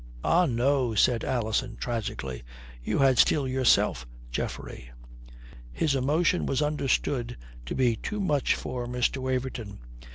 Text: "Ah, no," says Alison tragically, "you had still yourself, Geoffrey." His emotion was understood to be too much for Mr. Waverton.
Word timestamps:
"Ah, 0.23 0.47
no," 0.47 0.95
says 0.95 1.19
Alison 1.23 1.75
tragically, 1.75 2.41
"you 2.83 2.97
had 2.97 3.19
still 3.19 3.47
yourself, 3.47 4.07
Geoffrey." 4.31 4.89
His 5.71 5.93
emotion 5.93 6.47
was 6.47 6.59
understood 6.63 7.37
to 7.67 7.75
be 7.75 7.97
too 7.97 8.19
much 8.19 8.55
for 8.55 8.87
Mr. 8.87 9.17
Waverton. 9.19 9.77